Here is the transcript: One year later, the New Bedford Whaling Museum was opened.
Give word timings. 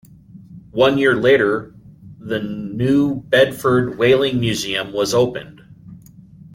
One 0.71 0.97
year 0.97 1.15
later, 1.15 1.75
the 2.17 2.39
New 2.41 3.21
Bedford 3.21 3.99
Whaling 3.99 4.39
Museum 4.39 4.93
was 4.93 5.13
opened. 5.13 5.61